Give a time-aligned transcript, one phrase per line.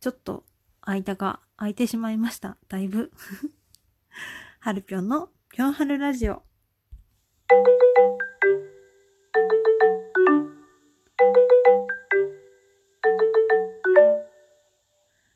[0.00, 0.44] ちょっと
[0.82, 2.56] 間が空いてしまいました。
[2.68, 3.10] だいぶ。
[4.60, 6.42] はるぴょんのぴょんはるラジオ。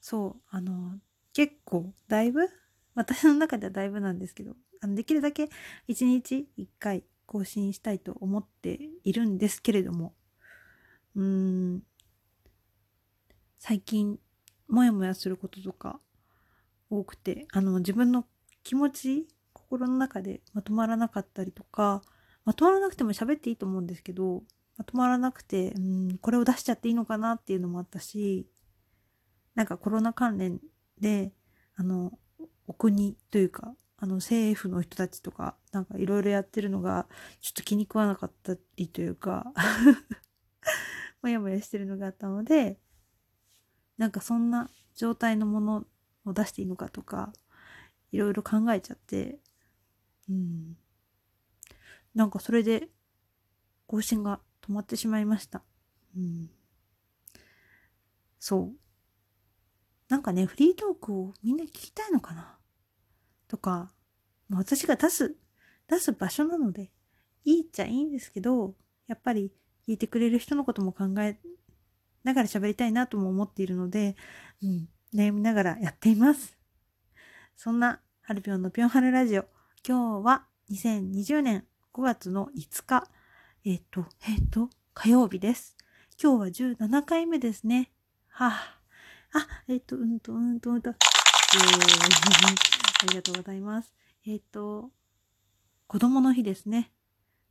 [0.00, 0.98] そう、あの、
[1.32, 2.46] 結構、だいぶ？
[2.94, 5.48] 私の中ではだいぶなんですけど、あのできるだけ
[5.88, 10.14] 一日一回更新したいと思っているんですけれども、
[11.16, 11.82] うーん、
[13.58, 14.20] 最近、
[14.68, 16.00] もやもやすることとか
[16.90, 18.26] 多くて、あの、自分の
[18.62, 22.02] 気持ち、心の中でまとまらなかったりとか、
[22.44, 24.42] まとまらなくても喋っていいと思うんですけど、
[24.76, 28.46] まとまらなくて、うん、これを出しちゃっていいのかなっていうのもあったし、
[29.54, 30.60] なんかコロナ関連
[31.00, 31.32] で、
[31.76, 32.18] あの、
[32.66, 37.06] お国というか、あの政府の人たちとか、なんかいろいろやってるのが、
[37.40, 39.52] ちょっと気に食わなかったりというか
[41.22, 42.78] もやもやしてるのがあったので、
[43.98, 45.84] なんかそんな状態のもの
[46.24, 47.32] を出していいのかとか、
[48.12, 49.38] いろいろ考えちゃって、
[50.28, 50.76] うん。
[52.14, 52.88] なんかそれで
[53.86, 55.62] 更新が止まってしまいました。
[56.16, 56.50] うん。
[58.38, 58.76] そう。
[60.08, 62.58] なんかね、フリートークをみんな聞きたいのかな？
[63.48, 63.90] とか、
[64.50, 65.36] 私が出す、
[65.88, 66.90] 出す場所なので、
[67.44, 68.74] いいっちゃいいんですけど、
[69.06, 69.50] やっぱり
[69.86, 71.38] 聞いてくれる人のことも考え
[72.24, 74.16] ながら喋りたいなとも思っているので、
[74.62, 76.56] うん、悩みながらやっています。
[77.54, 79.44] そんな、ハルピョンのピョンハルラジオ、
[79.86, 83.06] 今日は2020年5月の5日、
[83.64, 85.76] えっ、ー、と、えっ、ー、と、火曜日です。
[86.20, 87.92] 今日は17回目ですね。
[88.28, 88.80] はあ、
[89.34, 90.90] あ、えっ、と、うんと、うんと、うんと。
[90.90, 90.96] えー、
[93.04, 93.92] ありがとうございます。
[94.26, 94.90] えっ、と、
[95.86, 96.92] 子供の日ですね。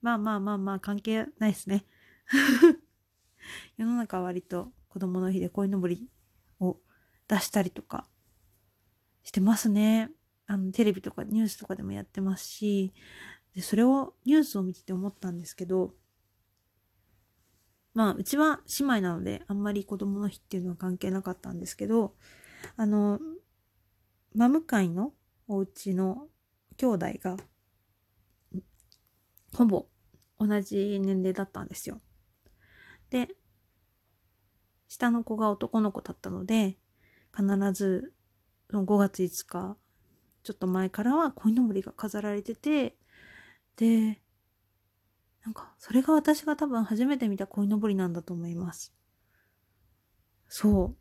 [0.00, 1.84] まあまあまあまあ、関係ないですね。
[3.76, 6.08] 世の中は割と子供の日で鯉のぼり
[6.60, 6.78] を
[7.28, 8.08] 出したりとか
[9.22, 10.10] してますね。
[10.46, 12.92] あの、テレビとかニュースとかでもやってますし、
[13.54, 15.94] で、それをニュースを見てて思ったんですけど、
[17.94, 22.14] まあ、うちは姉妹なので、あんまり子供の日っていうのは関係なかったんですけど、
[22.76, 23.20] あの、
[24.34, 25.12] 真向かいの
[25.46, 26.28] お家の
[26.78, 27.36] 兄弟が、
[29.54, 29.86] ほぼ
[30.38, 32.00] 同じ年齢だったんですよ。
[33.10, 33.28] で、
[34.92, 36.76] 下の子が男の子だったので、
[37.34, 38.12] 必ず
[38.70, 39.76] 5月5日、
[40.42, 42.98] ちょっと前からは鯉のぼりが飾られてて、
[43.76, 44.20] で、
[45.44, 48.92] なんか、それが私が多分初めて見た鯉のぼりなんだと思います。
[50.48, 50.96] そう。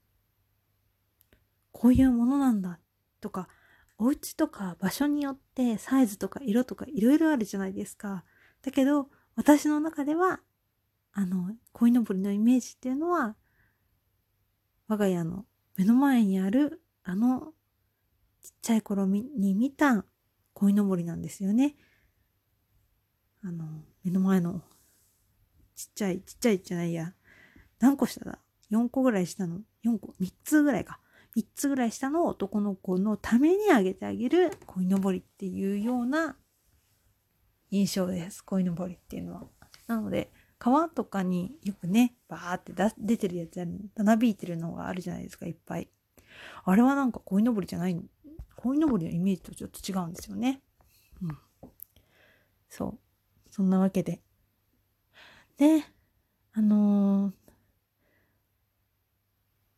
[1.73, 2.79] こういうものなんだ
[3.19, 3.49] とか、
[3.97, 8.23] お家とか場所によってサイズとか色とかいろいろあるじゃないですか。
[8.61, 10.39] だけど、私の中では、
[11.11, 13.35] あの、鯉のぼりのイメージっていうのは、
[14.91, 15.45] 我が家の
[15.77, 17.53] 目の前にある、あの、
[18.41, 20.03] ちっちゃい頃に見た
[20.53, 21.77] 鯉のぼりなんですよね。
[23.41, 24.61] あの、目の前の、
[25.77, 27.13] ちっちゃい、ちっちゃいじゃないや。
[27.79, 30.99] 何個下だ ?4 個ぐらい下の、4個、3つぐらいか。
[31.37, 36.35] 3つぐらい下の男の子のためにあげてあげる鯉のぼりっていうような
[37.69, 38.43] 印象です。
[38.43, 39.43] 鯉のぼりっていうのは。
[39.87, 45.89] なので、川とかによくね、バーって出てるやつやたなびいてるのがあるじゃないですか、いっぱい。
[46.63, 47.99] あれはなんか鯉のぼりじゃない、
[48.57, 50.61] 鯉のぼりのイメージとちょっと違うんですよね。
[51.23, 51.37] うん。
[52.69, 52.99] そう。
[53.49, 54.21] そんなわけで。
[55.57, 55.83] で、
[56.53, 57.31] あの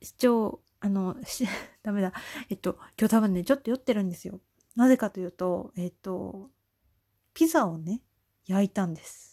[0.01, 1.47] ー、視聴、あの、し、
[1.81, 2.11] ダメだ。
[2.49, 4.41] えっと、今日多分ね、ちょっと酔ってるんですよ。
[4.75, 6.51] なぜかというと、えっと、
[7.33, 8.01] ピザをね、
[8.47, 9.32] 焼いたんです。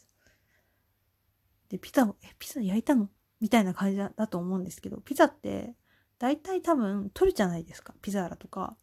[1.71, 3.09] で、ピザを、え、ピザ焼いたの？
[3.41, 5.75] みたいな感じだと思うんですけど、ピザって、
[6.19, 7.95] 大体多分取るじゃないですか。
[8.03, 8.77] ピザーラとか、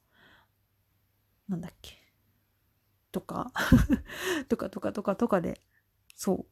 [1.48, 1.94] なんだっけ？
[3.12, 3.52] とか
[4.50, 5.62] とかとかとかとかで、
[6.16, 6.46] そう。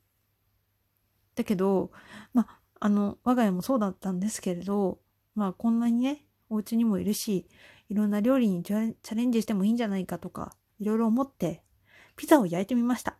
[1.35, 1.91] だけど、
[2.33, 2.47] ま
[2.79, 4.99] あ、の、我が家もそうだったんですけれど、
[5.35, 7.49] まあ、こんなにね、お家にもいるし、
[7.89, 11.63] いろんな料理にチャレンジしてもいいんじゃないかとか、いろいろ思って、
[12.15, 13.17] ピザを焼いてみました。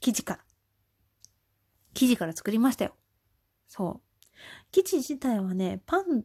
[0.00, 0.45] 生地から。
[1.96, 2.94] 生地から作りましたよ。
[3.68, 4.22] そう。
[4.72, 6.24] 生地自体はね、パン、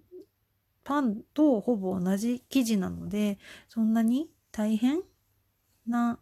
[0.84, 3.40] パンとほぼ同じ生地なので、
[3.70, 5.02] そんなに大変
[5.88, 6.20] な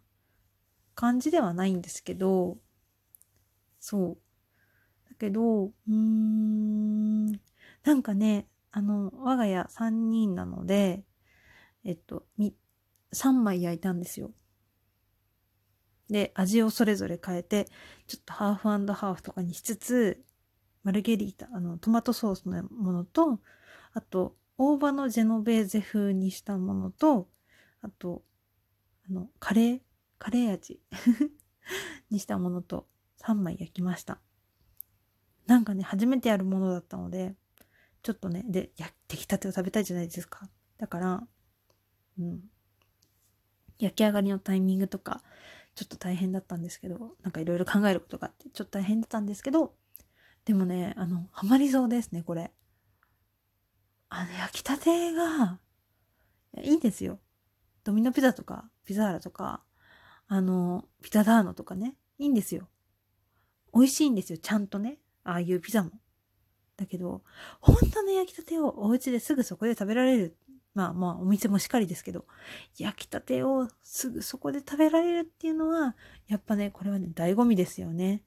[0.94, 2.58] 感じではないんですけど、
[3.80, 4.18] そう。
[5.08, 7.32] だけど、うーん、
[7.84, 11.04] なんかね、あの、我が家3人なので、
[11.84, 12.26] えっと、
[13.12, 14.32] 3枚焼いたんですよ。
[16.10, 17.66] で、味をそれぞれ変えて、
[18.06, 20.22] ちょっとハーフハーフとかにしつつ、
[20.82, 23.40] マルゲリータ、あの、トマトソースのものと、
[23.92, 27.28] あと、大葉のジェノベーゼ風にしたものと、
[27.80, 28.22] あと、
[29.08, 29.80] あの、カレー、
[30.18, 30.80] カレー味
[32.10, 34.20] にしたものと3枚焼きました。
[35.46, 37.34] なんかね、初めてやるものだったので、
[38.02, 40.48] ちょっとね、で、や、出来たてを食べたいじゃないですか。
[40.78, 41.26] だから、
[42.18, 42.42] うん。
[43.78, 45.22] 焼き上がりのタイミングとか、
[45.80, 49.72] ちょっと大変だったんですけど、なんかいろいろ考えることがあって、ちょっと大変だったんですけど、
[50.44, 52.52] でもね、あの、ハマりそうですね、これ。
[54.10, 55.58] あの、焼きたてが、
[56.62, 57.18] いいんですよ。
[57.82, 59.62] ドミノピザとか、ピザーラとか、
[60.28, 62.68] あの、ピザダーノとかね、いいんですよ。
[63.72, 64.98] 美味しいんですよ、ちゃんとね。
[65.24, 65.92] ああいうピザも。
[66.76, 67.22] だけど、
[67.62, 70.36] 本当の焼きたてをお家ですぐそこで食べられる。
[70.80, 72.24] まあまあ、お店もしっかりですけど、
[72.78, 75.94] 焼きたてをすぐそこで食べられるっていうのは、
[76.26, 78.22] やっぱね、これはね、醍醐味ですよね。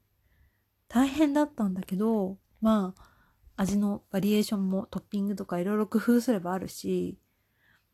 [0.86, 3.02] 大変だったんだけど、まあ、
[3.56, 7.18] 味のバリエーションもトッピングとかいろいろ工夫すればあるし、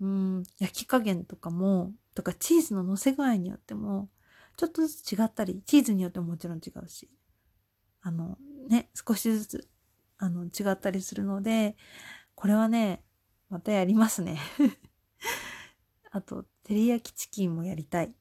[0.00, 4.10] うん、焼き加減とかも、とかチーズの乗せ具合によっても、
[4.58, 7.10] ちょっとずつ違ったり、チーズによってももちろん違うし、
[8.02, 8.36] あの、
[8.68, 9.68] ね、少しずつ、
[10.18, 11.76] あの、違ったりするので、
[12.34, 13.02] これはね、
[13.50, 14.38] またやりますね
[16.12, 18.14] あと、照り焼きチキンもやりたい。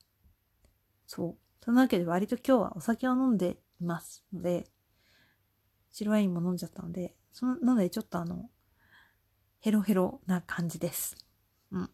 [1.07, 1.37] そう。
[1.63, 4.69] そのわけで割と今日はお酒を飲んでいますので、
[5.91, 8.49] 白ワインも飲んじゃったので、その、なのでちょっとあの、
[9.59, 11.15] ヘロヘロな感じです。
[11.71, 11.89] うん。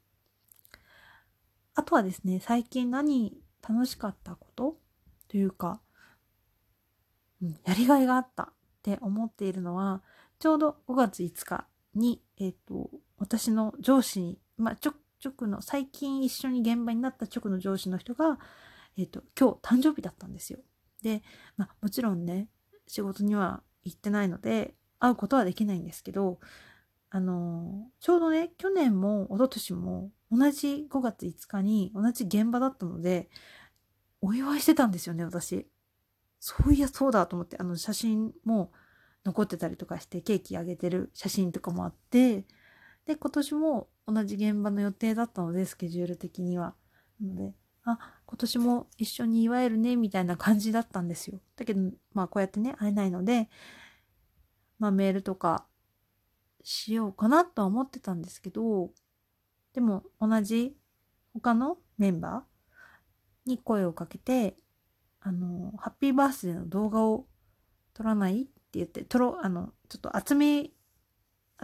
[1.75, 4.77] あとはですね、最近何楽しかったこと
[5.27, 5.81] というか、
[7.41, 8.47] うん、やりがいがあったっ
[8.81, 10.03] て思っているのは、
[10.39, 18.39] ちょうど5月5日に、えっ、ー、と、私の上司に、まあ、ちょ、直の、最近一緒に現場になった直の上司の人が、
[18.97, 20.59] えっ、ー、と、今日誕生日だったんですよ。
[21.01, 21.23] で、
[21.57, 22.49] まあ、もちろんね、
[22.87, 26.39] 仕事には行ってないので、会うことはできないんですけど、
[27.09, 33.29] あの、ちょうどね、去年も一昨年も同じ5月5日に同じ現場だったので、
[34.21, 35.67] お祝いしてたんですよね、私。
[36.39, 38.71] そういや、そうだと思って、あの写真も
[39.23, 42.45] 残ってたりとかして、ケーキあげてる写真とかもあって、
[43.05, 46.75] で、今年も同じ現場の予定だったので、スケジュール的には。
[47.21, 47.53] なので、
[47.83, 51.39] あ、今年も一緒に祝えるね、みたいな感じだったんですよ。
[51.55, 53.49] だけど、まあこうやってね、会えないので、
[54.79, 55.65] まあメールとか
[56.63, 58.91] しようかなとは思ってたんですけど、
[59.73, 60.75] でも同じ
[61.33, 64.57] 他のメンバーに声をかけて、
[65.21, 67.27] あの、ハッピーバースデーの動画を
[67.93, 70.71] 撮らないって言って、撮ろ、あの、ちょっと集め、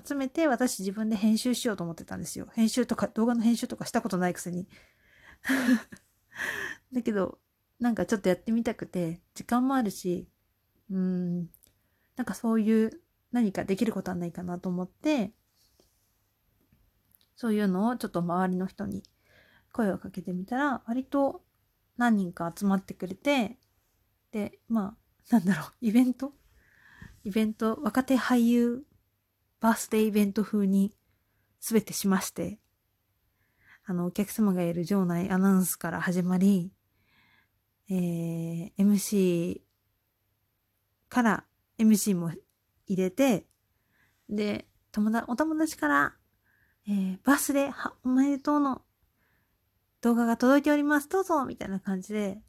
[0.05, 2.47] 集めて私自分で編集しようと思ってたんですよ。
[2.53, 4.67] 編集とか、動画の編集とかしたことないくせに。
[6.93, 7.39] だけど、
[7.79, 10.29] なんかちょっとやってみたくて、時間もあるし、
[10.89, 11.49] うん、
[12.15, 13.01] なんかそういう
[13.31, 15.33] 何かできることはないかなと思って、
[17.35, 19.03] そういうのをちょっと周りの人に
[19.71, 21.43] 声をかけてみたら、割と
[21.97, 23.57] 何人か集まってくれて、
[24.31, 26.33] で、まあ、なんだろう、イベント？
[27.23, 28.85] イベント、若手俳優
[29.61, 30.91] バースデーイベント風に
[31.59, 32.59] 全てしまして、
[33.85, 36.73] あの、お客様がいる場内アナウンスから始まり、
[37.89, 39.61] えー、MC
[41.09, 41.43] から
[41.77, 42.31] MC も
[42.87, 43.45] 入れて、
[44.29, 46.13] で、友達、お友達から、
[46.87, 47.71] えー、バスで
[48.03, 48.81] おめでとうの
[50.01, 52.41] 動画が届いております、どうぞみたいな感じで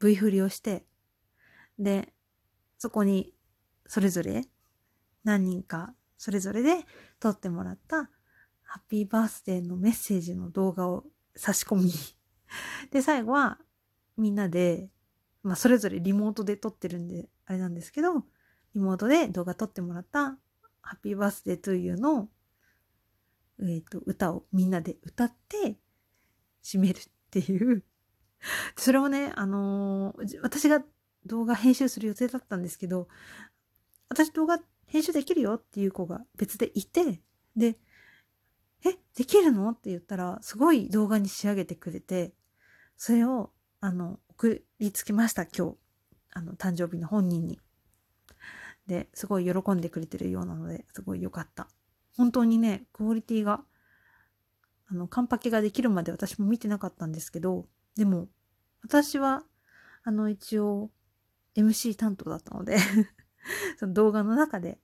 [0.00, 0.84] V 振りをして、
[1.78, 2.12] で、
[2.76, 3.32] そこに
[3.86, 4.44] それぞれ
[5.24, 6.84] 何人かそれぞれで
[7.20, 8.10] 撮ってもらった
[8.62, 11.04] ハッピーバースデーのメッセージの動画を
[11.34, 11.92] 差し込み。
[12.90, 13.58] で、最後は
[14.16, 14.90] みんなで、
[15.42, 18.26] まあそれぞれリモートで撮ってるんで、あれなんですけど、
[18.74, 20.38] リモートで動画撮ってもらった
[20.82, 22.28] ハッピーバースデートゥーユーの、
[23.60, 25.78] えっ、ー、と、歌をみんなで歌って
[26.62, 27.84] 締めるっていう。
[28.76, 30.84] それをね、あのー、私が
[31.24, 33.08] 動画編集する予定だったんですけど、
[34.08, 37.20] 私動画編集できるよっていう子が別でいて、
[37.56, 37.78] で、
[38.84, 39.70] え、できるの？
[39.70, 42.34] って言ったら、すごい動画に仕上げてくれて、
[42.96, 43.50] それを、
[43.80, 45.76] あの、送りつけました、今日。
[46.32, 47.58] あの、誕生日の本人に。
[48.86, 51.68] で、すごい喜んでくれてるようなので、すごい良かった。
[52.16, 53.64] 本当にね、クオリティが、
[54.88, 57.66] あの、カンパケができるまで私も見てなかったんですけど、
[57.96, 58.28] でも、
[58.82, 59.42] 私は、
[60.04, 60.90] あの、一応、
[61.56, 62.76] MC 担当だったので
[63.78, 64.80] その動画の中で、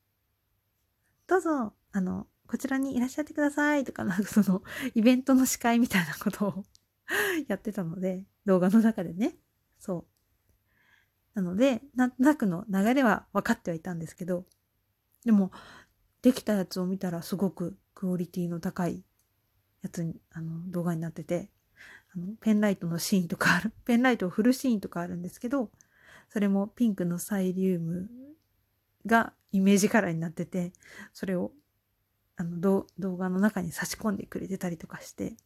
[1.26, 4.62] どうぞ、あの、こちらにいらっしゃってくださいとか、なんかその、
[4.94, 6.64] イベントの司会みたいなことを
[7.48, 9.36] やってたので、動画の中でね。
[9.78, 10.06] そ
[11.34, 11.40] う。
[11.40, 14.44] なので、なんとなくの流れは分かってはいたんですけど、
[15.24, 15.50] でも、
[16.20, 19.04] できたやつを見たらすごくクオリティの高い
[19.82, 21.50] やつに、あの、動画になってて、
[22.14, 25.70] あの、ペンライトのシーンとかある、ペンライトを振るシーンとかあるんですけど、
[26.28, 28.10] それもピンクのサイリウム
[29.06, 30.72] がイメージカラーになってて、
[31.12, 31.52] それを、
[32.36, 35.36] あの、動画の中に差し込んでくれてたりとかして、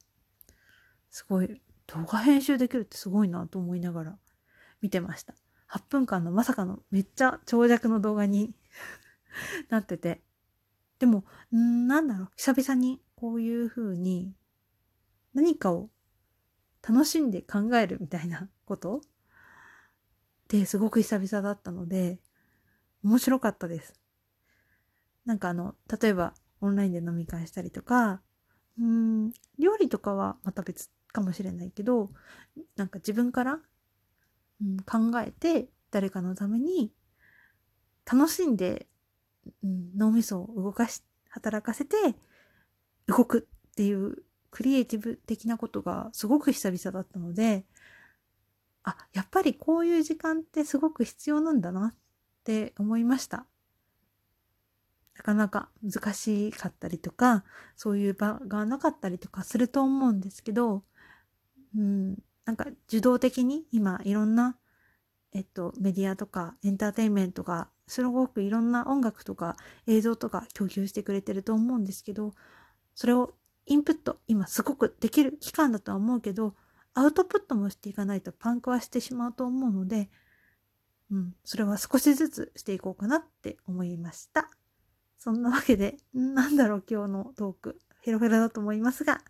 [1.11, 4.19] すごい、動画編集できるってすごいなと思いながら
[4.81, 5.35] 見てました。
[5.69, 8.55] 8分間のまさかのめっちゃ長尺の動画に
[9.69, 10.23] なってて。
[10.99, 14.35] でも、んなんだろう、久々にこういう風に
[15.35, 15.91] 何かを
[16.87, 18.99] 楽しんで考えるみたいなこと？
[18.99, 19.01] っ
[20.49, 22.21] てすごく久々だったので、
[23.07, 23.95] 面白かったです。
[25.25, 28.21] なんかあの、例えばオンラインで飲み会したりとか、
[28.81, 32.11] うん、料理とかはまた別かもしれないけど、
[32.75, 33.61] なんか自分から、
[34.61, 36.91] うん、考えて誰かのために
[38.11, 38.89] 楽しんで、
[39.63, 41.97] うん、脳みそを動かし、働かせて
[43.07, 47.67] 動くっていうクリエイティブ的なことがすごく久々だったので、
[48.83, 51.95] あ、やっぱりこういう時間ってすごく必要なんだなっ
[52.47, 53.45] って思いました。
[55.17, 60.85] なかなか難しかったりとか、そういう場がなかったりとかすると思うんですけど、
[61.76, 64.57] うん、なんか受動的に今いろんな、
[65.33, 69.57] えっと、メディアとかエンターテインメントがすごくいろんな音楽とか
[69.88, 72.33] 映像とか供給してくれてると思うんですけど、
[72.95, 73.35] それを
[73.65, 76.55] インプット今すごくできる期間だとは思うけど、
[76.95, 80.09] アウトプットもしていかないとパンクはしてしまうと思うので、
[81.11, 84.51] うん、それは少しずつしていこうかなって思いました。
[85.19, 89.21] そんなわけで、なんだろう今日のトーク、ヘロヘロだと思いますが、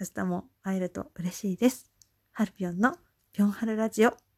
[0.00, 1.90] 明日も会えると嬉しいです。
[2.32, 2.96] ハルピョンの
[3.32, 4.29] ぴょんハルラジオ。